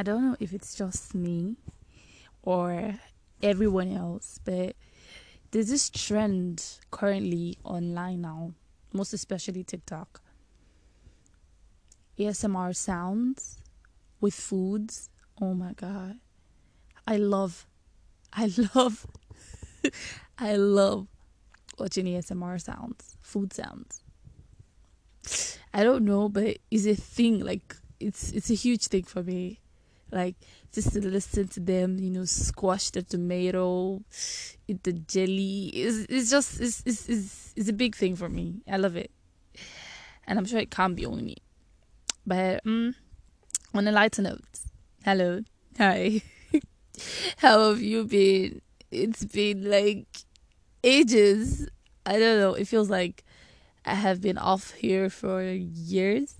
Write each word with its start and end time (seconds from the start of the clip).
I 0.00 0.02
don't 0.02 0.22
know 0.22 0.36
if 0.40 0.54
it's 0.54 0.74
just 0.74 1.14
me 1.14 1.56
or 2.42 2.94
everyone 3.42 3.92
else, 3.92 4.40
but 4.42 4.74
there's 5.50 5.68
this 5.68 5.90
trend 5.90 6.64
currently 6.90 7.58
online 7.64 8.22
now, 8.22 8.54
most 8.94 9.12
especially 9.12 9.62
TikTok. 9.62 10.22
ASMR 12.18 12.74
sounds 12.74 13.58
with 14.22 14.32
foods. 14.32 15.10
Oh 15.38 15.52
my 15.52 15.74
god. 15.74 16.18
I 17.06 17.18
love 17.18 17.66
I 18.32 18.50
love 18.74 19.06
I 20.38 20.56
love 20.56 21.08
watching 21.78 22.06
ASMR 22.06 22.58
sounds, 22.58 23.18
food 23.20 23.52
sounds. 23.52 24.02
I 25.74 25.84
don't 25.84 26.06
know, 26.06 26.30
but 26.30 26.56
it's 26.70 26.86
a 26.86 26.94
thing. 26.94 27.40
Like 27.40 27.76
it's 28.00 28.32
it's 28.32 28.48
a 28.48 28.54
huge 28.54 28.86
thing 28.86 29.02
for 29.02 29.22
me. 29.22 29.59
Like 30.12 30.36
just 30.72 30.92
to 30.92 31.06
listen 31.06 31.48
to 31.48 31.60
them, 31.60 31.98
you 31.98 32.10
know, 32.10 32.24
squash 32.24 32.90
the 32.90 33.02
tomato, 33.02 34.02
eat 34.66 34.82
the 34.82 34.92
jelly. 34.92 35.68
It's 35.68 36.06
it's 36.08 36.30
just 36.30 36.60
it's 36.60 36.82
it's 36.84 37.08
it's, 37.08 37.52
it's 37.56 37.68
a 37.68 37.72
big 37.72 37.94
thing 37.94 38.16
for 38.16 38.28
me. 38.28 38.62
I 38.68 38.76
love 38.76 38.96
it, 38.96 39.10
and 40.26 40.38
I'm 40.38 40.44
sure 40.44 40.58
it 40.58 40.70
can't 40.70 40.96
be 40.96 41.06
only 41.06 41.22
me. 41.22 41.36
But 42.26 42.60
um, 42.66 42.94
on 43.74 43.86
a 43.86 43.92
lighter 43.92 44.22
note, 44.22 44.44
hello, 45.04 45.42
hi, 45.78 46.22
how 47.38 47.68
have 47.68 47.80
you 47.80 48.04
been? 48.04 48.60
It's 48.90 49.24
been 49.24 49.70
like 49.70 50.06
ages. 50.82 51.68
I 52.04 52.18
don't 52.18 52.38
know. 52.38 52.54
It 52.54 52.66
feels 52.66 52.90
like 52.90 53.22
I 53.84 53.94
have 53.94 54.20
been 54.20 54.38
off 54.38 54.72
here 54.72 55.08
for 55.08 55.42
years 55.42 56.39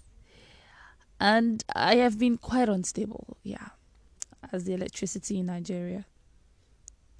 and 1.20 1.62
I 1.74 1.96
have 1.96 2.18
been 2.18 2.38
quite 2.38 2.68
unstable, 2.68 3.36
yeah, 3.42 3.68
as 4.52 4.64
the 4.64 4.72
electricity 4.72 5.38
in 5.38 5.46
Nigeria, 5.46 6.06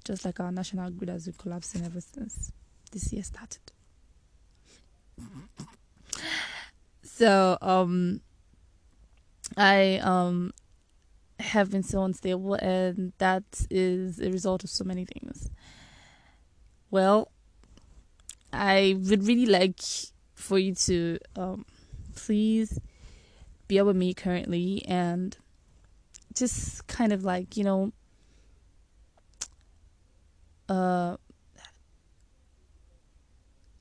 just 0.03 0.25
like 0.25 0.39
our 0.39 0.51
national 0.51 0.89
grid 0.89 1.09
has 1.09 1.25
been 1.25 1.35
collapsing 1.37 1.85
ever 1.85 2.01
since 2.01 2.51
this 2.91 3.13
year 3.13 3.23
started. 3.23 3.61
So, 7.03 7.57
um, 7.61 8.21
I 9.57 9.99
um 9.99 10.53
have 11.39 11.71
been 11.71 11.83
so 11.83 12.03
unstable, 12.03 12.55
and 12.55 13.13
that 13.19 13.43
is 13.69 14.19
a 14.19 14.31
result 14.31 14.63
of 14.63 14.69
so 14.69 14.83
many 14.83 15.05
things. 15.05 15.51
Well, 16.89 17.31
I 18.51 18.97
would 18.97 19.23
really 19.25 19.45
like 19.45 19.79
for 20.33 20.57
you 20.57 20.73
to 20.75 21.19
um 21.35 21.65
please 22.15 22.79
be 23.71 23.81
with 23.81 23.95
me 23.95 24.13
currently 24.13 24.83
and 24.85 25.37
just 26.33 26.85
kind 26.87 27.13
of 27.13 27.23
like, 27.23 27.55
you 27.55 27.63
know, 27.63 27.93
uh, 30.67 31.15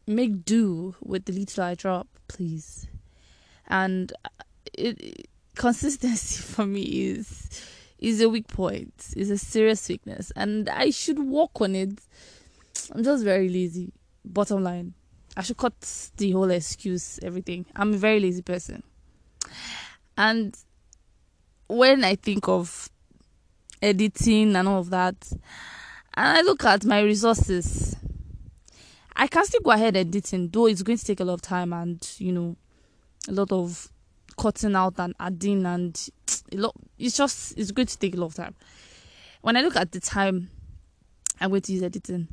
make 0.07 0.45
do 0.45 0.95
with 1.03 1.25
the 1.25 1.33
little 1.33 1.65
I 1.65 1.75
drop, 1.75 2.07
please. 2.29 2.87
And 3.67 4.13
it, 4.73 5.29
consistency 5.57 6.41
for 6.55 6.65
me 6.65 6.83
is 6.83 7.49
is 7.99 8.21
a 8.21 8.29
weak 8.29 8.47
point, 8.47 8.95
is 9.17 9.29
a 9.29 9.37
serious 9.37 9.89
weakness, 9.89 10.31
and 10.37 10.69
I 10.69 10.91
should 10.91 11.19
work 11.19 11.61
on 11.61 11.75
it. 11.75 11.99
I'm 12.93 13.03
just 13.03 13.25
very 13.25 13.49
lazy. 13.49 13.93
Bottom 14.25 14.63
line, 14.63 14.95
I 15.37 15.43
should 15.43 15.57
cut 15.57 16.11
the 16.17 16.31
whole 16.31 16.51
excuse, 16.51 17.19
everything. 17.25 17.67
I'm 17.75 17.95
a 17.95 17.99
very 17.99 18.21
lazy 18.21 18.43
person. 18.43 18.85
And 20.17 20.57
when 21.69 22.05
I 22.05 22.17
think 22.17 22.49
of 22.49 22.89
editing 23.81 24.57
and 24.57 24.69
all 24.69 24.81
of 24.81 24.91
that, 24.91 25.17
and 26.15 26.39
I 26.39 26.41
look 26.43 26.65
at 26.65 26.85
my 26.85 27.01
resources, 27.01 27.97
I 29.15 29.27
can 29.27 29.45
still 29.45 29.61
go 29.61 29.71
ahead 29.71 29.97
and 29.97 30.09
editing, 30.09 30.49
though 30.49 30.67
it's 30.67 30.83
going 30.83 30.99
to 30.99 31.05
take 31.05 31.21
a 31.21 31.25
lot 31.25 31.35
of 31.35 31.43
time 31.43 31.73
and 31.73 32.07
you 32.19 32.33
know 32.33 32.57
a 33.29 33.33
lot 33.33 33.53
of 33.53 33.91
cutting 34.37 34.75
out 34.75 34.95
and 34.99 35.15
adding 35.21 35.67
and 35.67 36.09
a 36.53 36.57
lot. 36.57 36.75
It's 36.99 37.17
just 37.17 37.57
it's 37.59 37.71
going 37.71 37.87
to 37.87 37.99
take 37.99 38.15
a 38.15 38.19
lot 38.19 38.27
of 38.27 38.35
time. 38.35 38.55
When 39.43 39.57
I 39.57 39.63
look 39.63 39.77
at 39.77 39.93
the 39.93 40.01
time 40.01 40.51
I'm 41.41 41.51
going 41.51 41.63
to 41.63 41.73
use 41.73 41.83
editing, 41.83 42.29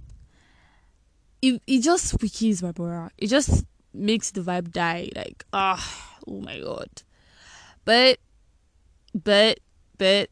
it 1.41 1.61
it 1.67 1.81
just 1.81 2.21
weakens 2.21 2.63
my 2.63 2.73
morale. 2.77 3.11
It 3.17 3.27
just 3.27 3.65
makes 3.93 4.31
the 4.31 4.41
vibe 4.41 4.71
die. 4.71 5.09
Like 5.15 5.45
ah, 5.53 6.17
oh 6.27 6.41
my 6.41 6.59
god. 6.59 6.89
But, 7.87 8.19
but, 9.15 9.61
but 9.97 10.29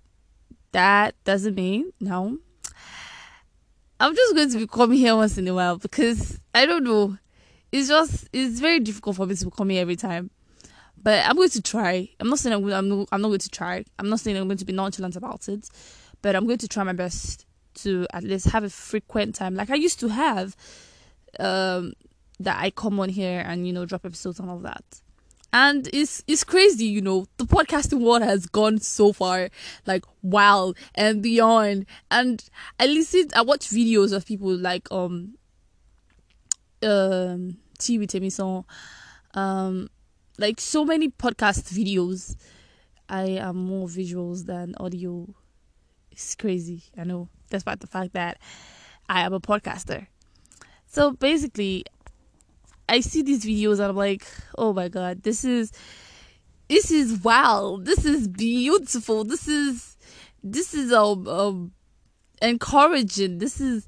that 0.73 1.16
doesn't 1.23 1.55
mean 1.55 1.93
no. 2.01 2.38
I'm 3.97 4.13
just 4.13 4.35
going 4.35 4.51
to 4.51 4.57
be 4.57 4.67
coming 4.67 4.97
here 4.97 5.16
once 5.16 5.38
in 5.38 5.47
a 5.47 5.53
while 5.53 5.77
because 5.77 6.41
I 6.53 6.66
don't 6.66 6.83
know. 6.83 7.17
It's 7.71 7.88
just 7.88 8.27
it's 8.33 8.59
very 8.59 8.81
difficult 8.81 9.16
for 9.16 9.25
me 9.25 9.35
to 9.35 9.49
come 9.51 9.69
here 9.69 9.81
every 9.81 9.95
time. 9.95 10.31
But 11.01 11.25
I'm 11.25 11.38
going 11.38 11.47
to 11.51 11.61
try. 11.61 12.09
I'm 12.19 12.27
not 12.27 12.39
saying 12.39 12.53
I'm, 12.53 12.73
I'm, 12.73 12.89
not, 12.89 13.07
I'm 13.13 13.21
not 13.21 13.29
going 13.29 13.39
to 13.39 13.49
try. 13.49 13.85
I'm 13.99 14.09
not 14.09 14.19
saying 14.19 14.35
I'm 14.35 14.49
going 14.49 14.57
to 14.57 14.66
be 14.66 14.73
nonchalant 14.73 15.16
about 15.16 15.47
it. 15.47 15.69
But 16.22 16.35
I'm 16.35 16.45
going 16.47 16.57
to 16.57 16.67
try 16.67 16.83
my 16.83 16.91
best 16.91 17.45
to 17.75 18.05
at 18.11 18.25
least 18.25 18.47
have 18.47 18.66
a 18.66 18.69
frequent 18.69 19.33
time 19.33 19.55
like 19.55 19.69
I 19.69 19.75
used 19.75 20.01
to 20.01 20.09
have. 20.09 20.57
Um, 21.39 21.93
that 22.41 22.61
I 22.61 22.69
come 22.69 22.99
on 22.99 23.07
here 23.07 23.41
and 23.47 23.66
you 23.66 23.72
know 23.72 23.85
drop 23.85 24.05
episodes 24.05 24.41
and 24.41 24.49
all 24.49 24.59
that 24.59 24.83
and 25.55 25.89
it's 25.93 26.21
it's 26.27 26.43
crazy 26.43 26.85
you 26.85 27.01
know 27.01 27.25
the 27.38 27.45
podcasting 27.45 28.01
world 28.01 28.21
has 28.21 28.45
gone 28.45 28.77
so 28.77 29.13
far 29.13 29.49
like 29.88 30.03
wow 30.21 30.73
and 30.93 31.23
beyond. 31.23 31.85
And 32.11 32.43
i 32.77 32.85
listen 32.85 33.29
i 33.33 33.41
watch 33.41 33.69
videos 33.69 34.11
of 34.11 34.25
people 34.25 34.53
like 34.53 34.91
um 34.91 35.35
um 36.83 37.57
T 37.79 37.97
with 37.97 38.11
Emison, 38.11 38.66
um 39.33 39.89
like 40.38 40.59
so 40.59 40.83
many 40.83 41.07
podcast 41.07 41.73
videos. 41.73 42.35
I 43.07 43.37
am 43.39 43.55
more 43.55 43.87
visuals 43.87 44.47
than 44.47 44.75
audio. 44.77 45.33
It's 46.11 46.35
crazy 46.35 46.83
i 46.97 47.05
know. 47.05 47.29
Despite 47.49 47.79
the 47.79 47.87
fact 47.87 48.11
that 48.11 48.39
i 49.07 49.22
am 49.22 49.31
a 49.31 49.39
podcaster. 49.39 50.07
So 50.85 51.11
basically 51.11 51.85
I 52.88 53.00
see 53.00 53.22
these 53.22 53.44
videos 53.46 53.79
and 53.79 53.90
I'm 53.90 53.96
like, 53.96 54.25
oh 54.57 54.73
my 54.73 54.88
god, 54.88 55.23
this 55.23 55.44
is 55.44 55.72
this 56.68 56.91
is 56.91 57.23
wow, 57.23 57.79
this 57.81 58.06
is 58.06 58.28
beautiful, 58.28 59.23
this 59.23 59.47
is 59.47 59.97
this 60.44 60.73
is 60.73 60.91
um, 60.91 61.28
um 61.28 61.72
encouraging, 62.41 63.40
this 63.40 63.59
is 63.59 63.88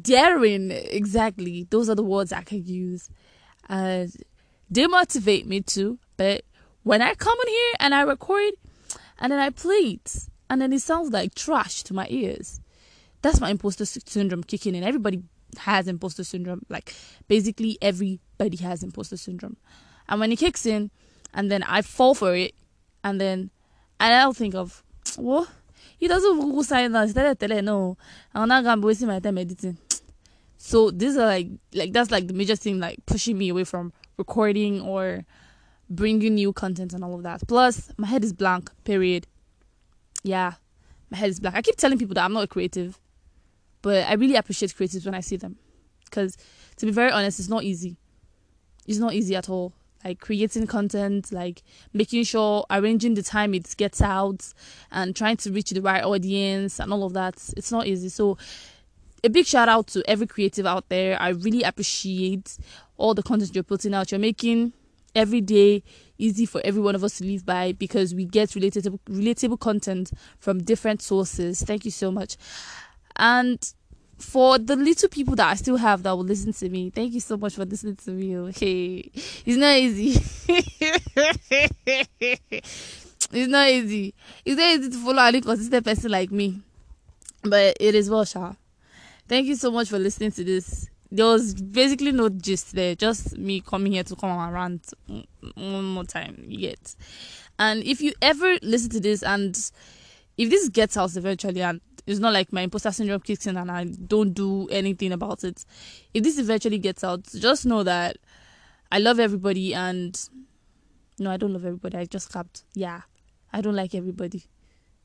daring. 0.00 0.70
Exactly, 0.70 1.66
those 1.70 1.88
are 1.88 1.94
the 1.94 2.02
words 2.02 2.32
I 2.32 2.42
can 2.42 2.64
use, 2.64 3.10
they 3.68 4.86
motivate 4.86 5.46
me 5.46 5.60
too. 5.60 5.98
But 6.16 6.44
when 6.82 7.02
I 7.02 7.14
come 7.14 7.38
in 7.46 7.48
here 7.48 7.74
and 7.80 7.94
I 7.94 8.02
record, 8.02 8.54
and 9.18 9.32
then 9.32 9.40
I 9.40 9.50
play 9.50 9.98
it, 10.00 10.28
and 10.48 10.60
then 10.60 10.72
it 10.72 10.80
sounds 10.80 11.10
like 11.10 11.34
trash 11.34 11.82
to 11.84 11.94
my 11.94 12.06
ears, 12.08 12.60
that's 13.22 13.40
my 13.40 13.50
imposter 13.50 13.84
syndrome 13.84 14.44
kicking 14.44 14.74
in. 14.74 14.84
Everybody 14.84 15.22
has 15.56 15.88
imposter 15.88 16.24
syndrome. 16.24 16.64
Like 16.68 16.94
basically 17.26 17.78
everybody 18.40 18.62
has 18.64 18.82
imposter 18.82 19.16
syndrome. 19.16 19.56
And 20.08 20.20
when 20.20 20.32
it 20.32 20.36
kicks 20.36 20.66
in 20.66 20.90
and 21.34 21.50
then 21.50 21.62
I 21.64 21.82
fall 21.82 22.14
for 22.14 22.34
it 22.34 22.54
and 23.04 23.20
then 23.20 23.50
and 24.00 24.14
I'll 24.14 24.32
think 24.32 24.54
of 24.54 24.82
what 25.16 25.48
he 25.98 26.06
doesn't 26.06 26.38
go 26.38 26.62
sign 26.62 26.92
tell 26.92 27.62
no. 27.62 27.96
I'm 28.34 28.48
not 28.48 28.64
gonna 28.64 28.80
be 28.80 28.86
wasting 28.86 29.08
my 29.08 29.20
time 29.20 29.38
editing. 29.38 29.78
So 30.56 30.90
these 30.90 31.16
are 31.16 31.26
like 31.26 31.48
like 31.74 31.92
that's 31.92 32.10
like 32.10 32.28
the 32.28 32.34
major 32.34 32.56
thing 32.56 32.78
like 32.78 33.04
pushing 33.06 33.36
me 33.36 33.48
away 33.48 33.64
from 33.64 33.92
recording 34.16 34.80
or 34.80 35.24
bringing 35.90 36.34
new 36.34 36.52
content 36.52 36.92
and 36.92 37.04
all 37.04 37.14
of 37.14 37.22
that. 37.24 37.46
Plus 37.48 37.90
my 37.96 38.06
head 38.06 38.24
is 38.24 38.32
blank, 38.32 38.70
period. 38.84 39.26
Yeah. 40.22 40.54
My 41.10 41.16
head 41.18 41.30
is 41.30 41.40
blank. 41.40 41.56
I 41.56 41.62
keep 41.62 41.76
telling 41.76 41.98
people 41.98 42.14
that 42.14 42.24
I'm 42.24 42.32
not 42.32 42.44
a 42.44 42.48
creative. 42.48 42.98
But 43.80 44.08
I 44.08 44.14
really 44.14 44.34
appreciate 44.34 44.72
creatives 44.72 45.04
when 45.04 45.14
I 45.14 45.20
see 45.20 45.36
them. 45.36 45.56
Because 46.04 46.36
to 46.76 46.86
be 46.86 46.92
very 46.92 47.12
honest, 47.12 47.38
it's 47.38 47.48
not 47.48 47.62
easy. 47.62 47.96
It's 48.88 48.98
not 48.98 49.12
easy 49.12 49.36
at 49.36 49.48
all. 49.48 49.72
Like 50.04 50.20
creating 50.20 50.66
content, 50.66 51.30
like 51.30 51.62
making 51.92 52.24
sure 52.24 52.64
arranging 52.70 53.14
the 53.14 53.22
time 53.22 53.52
it 53.52 53.74
gets 53.76 54.00
out 54.00 54.52
and 54.90 55.14
trying 55.14 55.36
to 55.38 55.52
reach 55.52 55.70
the 55.70 55.82
right 55.82 56.02
audience 56.02 56.80
and 56.80 56.92
all 56.92 57.04
of 57.04 57.12
that. 57.12 57.34
It's 57.56 57.70
not 57.70 57.86
easy. 57.86 58.08
So 58.08 58.38
a 59.22 59.28
big 59.28 59.46
shout 59.46 59.68
out 59.68 59.88
to 59.88 60.02
every 60.08 60.26
creative 60.26 60.66
out 60.66 60.88
there. 60.88 61.20
I 61.20 61.30
really 61.30 61.62
appreciate 61.62 62.58
all 62.96 63.14
the 63.14 63.22
content 63.22 63.54
you're 63.54 63.64
putting 63.64 63.92
out. 63.92 64.10
You're 64.10 64.20
making 64.20 64.72
every 65.14 65.40
day 65.40 65.82
easy 66.16 66.46
for 66.46 66.60
every 66.64 66.80
one 66.80 66.94
of 66.94 67.04
us 67.04 67.18
to 67.18 67.24
live 67.24 67.44
by 67.44 67.72
because 67.72 68.14
we 68.14 68.24
get 68.24 68.50
relatable 68.50 69.00
relatable 69.06 69.58
content 69.58 70.12
from 70.38 70.62
different 70.62 71.02
sources. 71.02 71.62
Thank 71.62 71.84
you 71.84 71.90
so 71.90 72.10
much. 72.10 72.36
And 73.16 73.72
for 74.18 74.58
the 74.58 74.76
little 74.76 75.08
people 75.08 75.34
that 75.36 75.48
I 75.48 75.54
still 75.54 75.76
have 75.76 76.02
that 76.02 76.10
will 76.16 76.24
listen 76.24 76.52
to 76.52 76.68
me, 76.68 76.90
thank 76.90 77.14
you 77.14 77.20
so 77.20 77.36
much 77.36 77.54
for 77.54 77.64
listening 77.64 77.96
to 77.96 78.10
me. 78.10 78.36
Oh, 78.36 78.46
okay, 78.46 79.10
it's 79.14 79.56
not 79.56 79.76
easy. 79.76 80.20
it's 83.32 83.48
not 83.48 83.68
easy. 83.68 84.14
It's 84.44 84.56
not 84.56 84.78
easy 84.78 84.90
to 84.90 84.98
follow 84.98 85.22
an 85.22 85.34
inconsistent 85.36 85.84
person 85.84 86.10
like 86.10 86.30
me. 86.30 86.60
But 87.42 87.76
it 87.80 87.94
is 87.94 88.10
well, 88.10 88.24
Sha. 88.24 88.54
Thank 89.28 89.46
you 89.46 89.54
so 89.54 89.70
much 89.70 89.88
for 89.88 89.98
listening 89.98 90.32
to 90.32 90.44
this. 90.44 90.90
There 91.10 91.26
was 91.26 91.54
basically 91.54 92.12
no 92.12 92.28
gist 92.28 92.74
there, 92.74 92.94
just 92.94 93.38
me 93.38 93.60
coming 93.60 93.92
here 93.92 94.04
to 94.04 94.16
come 94.16 94.30
and 94.30 94.52
rant 94.52 94.92
one 95.54 95.84
more 95.84 96.04
time. 96.04 96.44
yet. 96.48 96.94
And 97.58 97.82
if 97.84 98.00
you 98.00 98.12
ever 98.20 98.58
listen 98.62 98.90
to 98.90 99.00
this 99.00 99.22
and 99.22 99.56
if 100.36 100.50
this 100.50 100.68
gets 100.68 100.96
out 100.96 101.16
eventually 101.16 101.62
and 101.62 101.80
it's 102.08 102.20
not 102.20 102.32
like 102.32 102.54
my 102.54 102.62
imposter 102.62 102.90
syndrome 102.90 103.20
kicks 103.20 103.46
in 103.46 103.58
and 103.58 103.70
I 103.70 103.84
don't 103.84 104.32
do 104.32 104.66
anything 104.68 105.12
about 105.12 105.44
it. 105.44 105.66
If 106.14 106.24
this 106.24 106.38
eventually 106.38 106.78
gets 106.78 107.04
out, 107.04 107.24
just 107.24 107.66
know 107.66 107.82
that 107.82 108.16
I 108.90 108.98
love 108.98 109.20
everybody 109.20 109.74
and 109.74 110.18
no, 111.18 111.30
I 111.30 111.36
don't 111.36 111.52
love 111.52 111.66
everybody. 111.66 111.98
I 111.98 112.06
just 112.06 112.32
capped. 112.32 112.62
Yeah. 112.72 113.02
I 113.52 113.60
don't 113.60 113.76
like 113.76 113.94
everybody. 113.94 114.44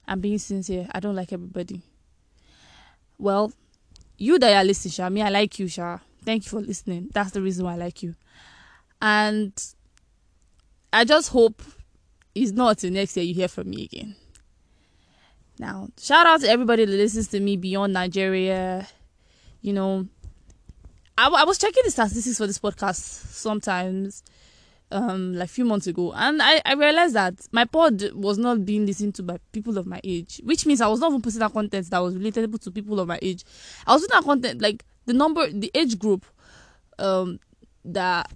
I'm 0.07 0.21
being 0.21 0.37
sincere. 0.37 0.87
I 0.93 1.01
don't 1.01 1.15
like 1.15 1.33
everybody. 1.33 1.81
Well, 3.17 3.51
you 4.17 4.39
that 4.39 4.53
are 4.53 4.63
listening, 4.63 4.93
Sha, 4.93 5.09
me, 5.09 5.23
I 5.23 5.29
like 5.29 5.59
you, 5.59 5.67
Sha. 5.67 5.97
Thank 6.23 6.45
you 6.45 6.51
for 6.51 6.61
listening. 6.61 7.09
That's 7.13 7.31
the 7.31 7.41
reason 7.41 7.65
why 7.65 7.73
I 7.73 7.77
like 7.77 8.01
you. 8.01 8.15
And 9.01 9.51
I 10.93 11.03
just 11.03 11.29
hope 11.29 11.61
it's 12.33 12.51
not 12.51 12.77
till 12.77 12.91
next 12.91 13.17
year 13.17 13.25
you 13.25 13.33
hear 13.33 13.49
from 13.49 13.71
me 13.71 13.83
again. 13.83 14.15
Now, 15.59 15.89
shout 15.99 16.25
out 16.25 16.41
to 16.41 16.49
everybody 16.49 16.85
that 16.85 16.91
listens 16.91 17.27
to 17.29 17.39
me 17.39 17.57
beyond 17.57 17.93
Nigeria. 17.93 18.87
You 19.61 19.73
know, 19.73 20.07
I, 21.17 21.27
I 21.27 21.43
was 21.43 21.57
checking 21.57 21.83
the 21.85 21.91
statistics 21.91 22.37
for 22.37 22.47
this 22.47 22.59
podcast 22.59 22.97
sometimes, 22.97 24.23
um, 24.91 25.33
like 25.35 25.49
a 25.49 25.51
few 25.51 25.65
months 25.65 25.87
ago, 25.87 26.11
and 26.13 26.41
I, 26.41 26.61
I 26.65 26.73
realized 26.73 27.13
that 27.13 27.35
my 27.51 27.65
pod 27.65 28.11
was 28.13 28.37
not 28.37 28.65
being 28.65 28.85
listened 28.85 29.15
to 29.15 29.23
by 29.23 29.37
people 29.51 29.77
of 29.77 29.85
my 29.85 30.01
age, 30.03 30.41
which 30.43 30.65
means 30.65 30.81
I 30.81 30.87
was 30.87 30.99
not 30.99 31.11
even 31.11 31.21
posting 31.21 31.39
that 31.41 31.53
content 31.53 31.89
that 31.91 31.99
was 31.99 32.15
relatable 32.15 32.61
to 32.63 32.71
people 32.71 32.99
of 32.99 33.07
my 33.07 33.19
age. 33.21 33.43
I 33.85 33.93
was 33.93 34.01
doing 34.01 34.09
that 34.19 34.23
content 34.25 34.61
like 34.61 34.83
the 35.05 35.13
number, 35.13 35.49
the 35.51 35.71
age 35.75 35.99
group, 35.99 36.25
um, 36.97 37.39
that 37.85 38.31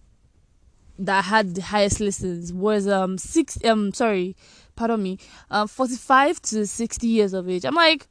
that 1.00 1.26
had 1.26 1.56
the 1.56 1.62
highest 1.62 2.00
listens 2.00 2.52
was 2.52 2.88
um 2.88 3.18
six 3.18 3.58
um 3.66 3.94
sorry 3.94 4.36
pardon 4.78 5.04
me, 5.04 5.18
um, 5.52 5.68
45 5.68 6.42
to 6.44 6.66
60 6.66 7.08
years 7.08 7.34
of 7.34 7.50
age. 7.50 7.66
I'm 7.66 7.76
like, 7.76 8.08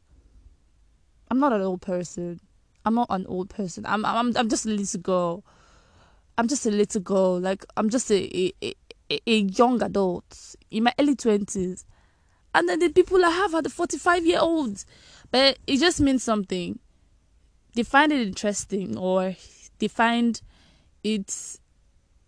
I'm 1.30 1.40
not 1.40 1.54
an 1.54 1.62
old 1.62 1.80
person. 1.80 2.40
I'm 2.84 2.94
not 2.94 3.06
an 3.08 3.24
old 3.26 3.48
person. 3.48 3.86
I'm 3.86 4.04
I'm 4.04 4.36
I'm 4.36 4.48
just 4.48 4.66
a 4.66 4.68
little 4.68 5.00
girl. 5.00 5.44
I'm 6.36 6.46
just 6.46 6.66
a 6.66 6.70
little 6.70 7.00
girl. 7.00 7.40
Like 7.40 7.64
I'm 7.76 7.88
just 7.88 8.10
a 8.12 8.52
a, 8.62 8.74
a, 9.10 9.20
a 9.26 9.38
young 9.38 9.82
adult 9.82 10.54
in 10.70 10.84
my 10.84 10.92
early 11.00 11.16
twenties, 11.16 11.84
and 12.54 12.68
then 12.68 12.78
the 12.78 12.90
people 12.90 13.24
I 13.24 13.30
have 13.30 13.54
are 13.54 13.62
the 13.62 13.70
45 13.70 14.26
year 14.26 14.38
olds. 14.40 14.86
But 15.32 15.58
it 15.66 15.78
just 15.78 16.00
means 16.00 16.22
something. 16.22 16.78
They 17.74 17.82
find 17.82 18.12
it 18.12 18.24
interesting, 18.24 18.96
or 18.96 19.34
they 19.80 19.88
find 19.88 20.40
it, 21.02 21.58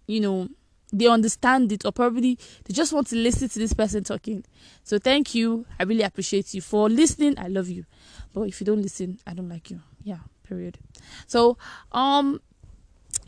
you 0.09 0.21
know, 0.21 0.49
they 0.93 1.07
understand 1.07 1.71
it 1.71 1.85
or 1.85 1.93
probably 1.93 2.39
they 2.65 2.73
just 2.73 2.93
want 2.93 3.07
to 3.09 3.17
listen 3.17 3.49
to 3.49 3.59
this 3.59 3.73
person 3.73 4.03
talking. 4.03 4.45
So 4.83 4.99
thank 4.99 5.35
you. 5.35 5.67
I 5.79 5.85
really 5.85 6.03
appreciate 6.03 6.55
you 6.55 6.63
for 6.63 6.89
listening. 6.89 7.39
I 7.39 7.49
love 7.49 7.69
you. 7.69 7.85
But 8.33 8.43
if 8.43 8.61
you 8.61 8.65
don't 8.65 8.83
listen, 8.83 9.21
I 9.27 9.35
don't 9.35 9.49
like 9.49 9.71
you. 9.71 9.81
Yeah, 10.03 10.19
period. 10.45 10.79
So 11.27 11.59
um 11.93 12.41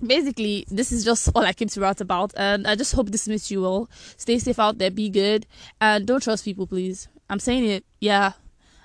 basically 0.05 0.65
this 0.71 0.91
is 0.91 1.05
just 1.05 1.29
all 1.35 1.44
I 1.44 1.53
came 1.53 1.69
to 1.69 1.81
write 1.81 2.00
about 2.00 2.32
and 2.37 2.67
I 2.67 2.75
just 2.75 2.94
hope 2.94 3.11
this 3.11 3.29
makes 3.29 3.50
you 3.50 3.67
all 3.67 3.91
Stay 4.17 4.38
safe 4.38 4.59
out 4.59 4.79
there, 4.79 4.91
be 4.91 5.11
good, 5.11 5.47
and 5.81 6.06
don't 6.06 6.23
trust 6.23 6.44
people 6.44 6.67
please. 6.67 7.09
I'm 7.29 7.38
saying 7.41 7.65
it, 7.65 7.85
yeah. 8.00 8.33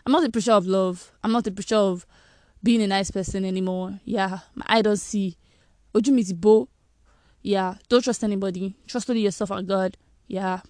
I'm 0.05 0.11
not 0.11 0.21
the 0.21 0.29
pressure 0.29 0.51
of 0.51 0.67
love. 0.67 1.11
I'm 1.23 1.31
not 1.31 1.45
the 1.45 1.51
pressure 1.51 1.77
of 1.77 2.05
being 2.61 2.81
a 2.81 2.87
nice 2.87 3.09
person 3.09 3.45
anymore. 3.45 3.99
Yeah. 4.03 4.39
Eye 4.67 4.81
don't 4.81 4.97
see. 4.97 5.37
Ojú 5.95 6.11
bo 6.35 6.67
yeah, 7.45 7.75
don't 7.89 8.03
trust 8.03 8.23
anybody. 8.23 8.75
Trust 8.87 9.07
only 9.07 9.21
yourself 9.21 9.51
and 9.51 9.67
God. 9.67 9.95
Yeah. 10.27 10.61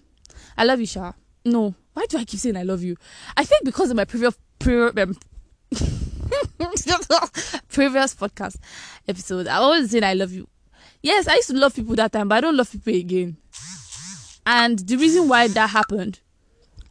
I 0.58 0.64
love 0.64 0.78
you, 0.78 0.86
Sha. 0.86 1.12
No. 1.42 1.74
Why 1.94 2.04
do 2.06 2.18
I 2.18 2.24
keep 2.24 2.38
saying 2.38 2.56
I 2.58 2.64
love 2.64 2.82
you? 2.82 2.98
I 3.34 3.44
think 3.44 3.64
because 3.64 3.90
of 3.90 3.96
my 3.96 4.04
previous 4.04 4.36
previous 4.58 4.92
um, 4.98 5.16
previous 7.68 8.14
podcast 8.14 8.56
episode, 9.08 9.48
I 9.48 9.56
always 9.56 9.90
saying 9.90 10.04
I 10.04 10.12
love 10.12 10.32
you. 10.32 10.46
Yes, 11.00 11.26
I 11.26 11.36
used 11.36 11.48
to 11.48 11.56
love 11.56 11.74
people 11.74 11.94
that 11.94 12.12
time, 12.12 12.28
but 12.28 12.36
I 12.36 12.40
don't 12.42 12.56
love 12.56 12.70
people 12.70 12.94
again. 12.94 13.38
And 14.44 14.78
the 14.80 14.96
reason 14.96 15.28
why 15.28 15.48
that 15.48 15.70
happened, 15.70 16.20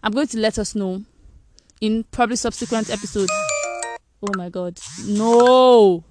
I'm 0.02 0.14
going 0.14 0.28
to 0.28 0.40
let 0.40 0.58
us 0.58 0.74
know 0.74 1.04
in 1.80 2.06
probably 2.06 2.38
subsequent 2.38 2.90
episodes. 2.90 3.32
Oh 4.24 4.36
my 4.36 4.50
god. 4.50 4.80
No. 5.06 6.04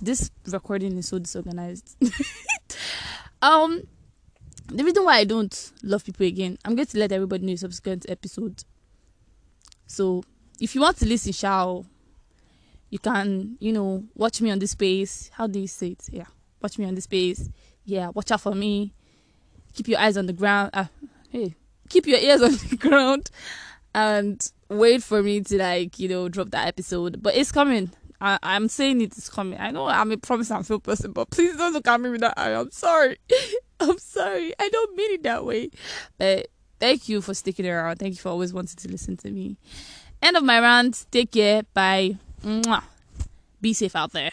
This 0.00 0.30
recording 0.46 0.96
is 0.96 1.08
so 1.08 1.18
disorganized. 1.18 1.96
um, 3.42 3.82
the 4.68 4.84
reason 4.84 5.04
why 5.04 5.18
I 5.18 5.24
don't 5.24 5.72
love 5.82 6.04
people 6.04 6.26
again, 6.26 6.58
I'm 6.64 6.74
going 6.74 6.86
to 6.86 6.98
let 6.98 7.12
everybody 7.12 7.44
know 7.44 7.52
in 7.52 7.56
subsequent 7.58 8.06
episode. 8.08 8.64
So, 9.86 10.22
if 10.60 10.74
you 10.74 10.80
want 10.80 10.98
to 10.98 11.06
listen, 11.06 11.32
shall 11.32 11.86
you 12.90 12.98
can, 12.98 13.56
you 13.60 13.72
know, 13.72 14.04
watch 14.14 14.40
me 14.40 14.50
on 14.50 14.58
this 14.58 14.70
space. 14.70 15.30
How 15.34 15.46
do 15.46 15.58
you 15.58 15.68
say 15.68 15.88
it? 15.88 16.04
Yeah, 16.10 16.26
watch 16.62 16.78
me 16.78 16.86
on 16.86 16.94
this 16.94 17.04
space. 17.04 17.48
Yeah, 17.84 18.08
watch 18.08 18.30
out 18.30 18.40
for 18.40 18.54
me. 18.54 18.94
Keep 19.74 19.88
your 19.88 20.00
eyes 20.00 20.16
on 20.16 20.26
the 20.26 20.32
ground. 20.32 20.70
Uh, 20.72 20.86
hey, 21.30 21.54
keep 21.88 22.06
your 22.06 22.18
ears 22.18 22.42
on 22.42 22.52
the 22.52 22.76
ground, 22.76 23.30
and 23.94 24.50
wait 24.68 25.02
for 25.02 25.22
me 25.22 25.40
to 25.40 25.58
like, 25.58 25.98
you 25.98 26.08
know, 26.08 26.28
drop 26.28 26.50
that 26.50 26.66
episode. 26.66 27.22
But 27.22 27.36
it's 27.36 27.52
coming. 27.52 27.90
I, 28.20 28.38
I'm 28.42 28.68
saying 28.68 29.00
it 29.00 29.16
is 29.16 29.28
coming. 29.28 29.58
I 29.58 29.70
know 29.70 29.86
I'm 29.86 30.10
a 30.12 30.16
promise 30.16 30.50
and 30.50 30.66
fail 30.66 30.80
person, 30.80 31.12
but 31.12 31.30
please 31.30 31.56
don't 31.56 31.72
look 31.72 31.86
at 31.86 32.00
me 32.00 32.10
with 32.10 32.20
that 32.20 32.34
eye. 32.36 32.54
I'm 32.54 32.70
sorry. 32.70 33.18
I'm 33.80 33.98
sorry. 33.98 34.52
I 34.58 34.68
don't 34.68 34.96
mean 34.96 35.12
it 35.14 35.22
that 35.22 35.44
way. 35.44 35.70
But 36.18 36.48
thank 36.80 37.08
you 37.08 37.20
for 37.20 37.34
sticking 37.34 37.68
around. 37.68 37.96
Thank 37.96 38.14
you 38.14 38.20
for 38.20 38.30
always 38.30 38.52
wanting 38.52 38.76
to 38.76 38.88
listen 38.88 39.16
to 39.18 39.30
me. 39.30 39.56
End 40.20 40.36
of 40.36 40.42
my 40.42 40.58
rant. 40.58 41.06
Take 41.12 41.32
care. 41.32 41.62
Bye. 41.74 42.16
Mwah. 42.42 42.82
Be 43.60 43.72
safe 43.72 43.94
out 43.94 44.12
there. 44.12 44.32